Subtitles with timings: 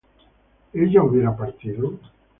[0.73, 1.99] ¿ella hubiera partido?